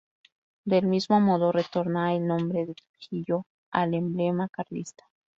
[0.65, 5.05] Del mismo modo retorna el nombre de "Trujillo" al emblema carlista.